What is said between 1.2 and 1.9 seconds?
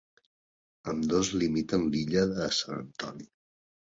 limiten